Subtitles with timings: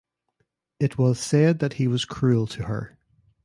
[0.79, 2.97] It was said that he was cruel to her.